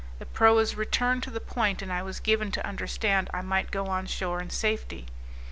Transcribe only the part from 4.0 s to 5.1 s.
shore in safety.